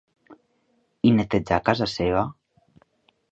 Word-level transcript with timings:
I 1.09 1.11
netejà 1.17 1.61
casa 1.69 1.89
seva? 1.93 2.23